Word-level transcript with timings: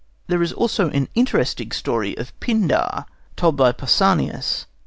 "There 0.29 0.41
is 0.41 0.51
also 0.51 0.89
an 0.89 1.09
interesting 1.13 1.71
story 1.71 2.17
of 2.17 2.33
Pindar, 2.39 3.05
told 3.35 3.55
by 3.55 3.71
Pausanias. 3.71 4.65